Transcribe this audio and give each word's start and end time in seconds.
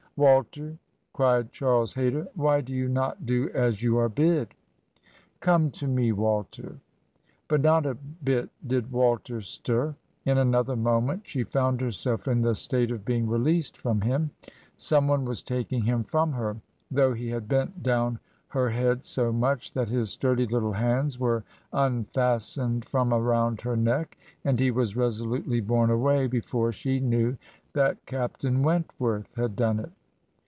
'Walter,' 0.17 0.77
cried 1.13 1.51
Charles 1.51 1.95
Ha3^er,' 1.95 2.27
why 2.35 2.61
do 2.61 2.73
you 2.75 2.87
not 2.87 3.25
do 3.25 3.49
as 3.55 3.81
you 3.81 3.97
are 3.97 4.09
bid?... 4.09 4.53
Come 5.39 5.71
to 5.71 5.87
me, 5.87 6.11
Walter.' 6.11 6.77
But 7.47 7.61
not 7.61 7.87
a 7.87 7.95
bit 7.95 8.49
did 8.67 8.91
Walter 8.91 9.41
stir. 9.41 9.95
In 10.25 10.37
another 10.37 10.75
moment 10.75 11.21
she 11.25 11.43
found 11.43 11.81
herself 11.81 12.27
in 12.27 12.41
the 12.41 12.53
state 12.53 12.91
of 12.91 13.03
being 13.05 13.27
released 13.27 13.77
from 13.77 14.01
him; 14.01 14.29
some 14.77 15.07
one 15.07 15.25
was 15.25 15.41
taking 15.41 15.85
him 15.85 16.03
from 16.03 16.33
her, 16.33 16.57
though 16.91 17.13
he 17.13 17.29
had 17.29 17.47
bent 17.47 17.81
down 17.81 18.19
her 18.49 18.69
head 18.69 19.03
so 19.05 19.31
much 19.31 19.71
that 19.73 19.89
his 19.89 20.11
sturdy 20.11 20.45
little 20.45 20.73
hands 20.73 21.17
were 21.19 21.43
unfastened 21.73 22.85
from 22.85 23.11
around 23.11 23.61
her 23.61 23.77
neck 23.77 24.17
and 24.43 24.59
he 24.59 24.69
was 24.69 24.95
resolutely 24.97 25.61
borne 25.61 25.89
away, 25.89 26.27
before 26.27 26.71
she 26.71 26.99
knew 26.99 27.35
that 27.73 28.05
Captain 28.05 28.61
Wentworth 28.61 29.33
had 29.35 29.55
done 29.55 29.79
it. 29.79 29.91